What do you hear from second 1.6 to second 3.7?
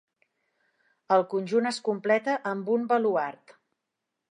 es completa amb un baluard.